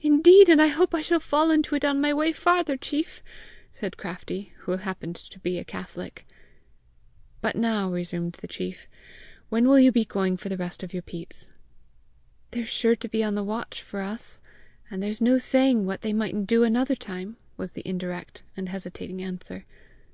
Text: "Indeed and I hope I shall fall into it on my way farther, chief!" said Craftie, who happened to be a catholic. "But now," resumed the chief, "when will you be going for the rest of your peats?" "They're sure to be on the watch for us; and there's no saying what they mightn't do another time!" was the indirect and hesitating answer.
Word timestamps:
"Indeed 0.00 0.48
and 0.48 0.58
I 0.62 0.68
hope 0.68 0.94
I 0.94 1.02
shall 1.02 1.20
fall 1.20 1.50
into 1.50 1.74
it 1.74 1.84
on 1.84 2.00
my 2.00 2.14
way 2.14 2.32
farther, 2.32 2.78
chief!" 2.78 3.22
said 3.70 3.98
Craftie, 3.98 4.54
who 4.60 4.72
happened 4.78 5.16
to 5.16 5.38
be 5.38 5.58
a 5.58 5.64
catholic. 5.66 6.26
"But 7.42 7.56
now," 7.56 7.90
resumed 7.90 8.32
the 8.40 8.48
chief, 8.48 8.88
"when 9.50 9.68
will 9.68 9.78
you 9.78 9.92
be 9.92 10.06
going 10.06 10.38
for 10.38 10.48
the 10.48 10.56
rest 10.56 10.82
of 10.82 10.94
your 10.94 11.02
peats?" 11.02 11.54
"They're 12.52 12.64
sure 12.64 12.96
to 12.96 13.06
be 13.10 13.22
on 13.22 13.34
the 13.34 13.44
watch 13.44 13.82
for 13.82 14.00
us; 14.00 14.40
and 14.90 15.02
there's 15.02 15.20
no 15.20 15.36
saying 15.36 15.84
what 15.84 16.00
they 16.00 16.14
mightn't 16.14 16.46
do 16.46 16.64
another 16.64 16.94
time!" 16.96 17.36
was 17.58 17.72
the 17.72 17.86
indirect 17.86 18.42
and 18.56 18.70
hesitating 18.70 19.20
answer. 19.20 19.66